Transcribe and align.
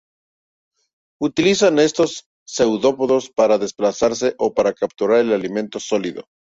Utilizan 1.21 1.77
estos 1.77 2.25
seudópodos 2.43 3.29
para 3.29 3.59
desplazarse 3.59 4.33
o 4.39 4.51
para 4.55 4.73
capturar 4.73 5.19
el 5.19 5.31
alimento 5.31 5.79
sólido. 5.79 6.23